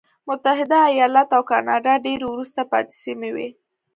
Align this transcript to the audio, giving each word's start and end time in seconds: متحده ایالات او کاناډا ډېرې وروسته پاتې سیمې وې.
متحده 0.27 0.77
ایالات 0.93 1.29
او 1.37 1.43
کاناډا 1.51 1.93
ډېرې 2.05 2.25
وروسته 2.29 2.61
پاتې 2.71 2.93
سیمې 3.03 3.29
وې. 3.35 3.49